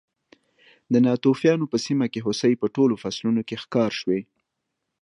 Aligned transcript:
د 0.93 0.95
ناتوفیانو 1.05 1.65
په 1.71 1.77
سیمه 1.85 2.05
کې 2.13 2.19
هوسۍ 2.25 2.53
په 2.61 2.67
ټولو 2.75 2.95
فصلونو 3.03 3.41
کې 3.47 3.61
ښکار 3.63 3.91
شوې. 3.99 4.19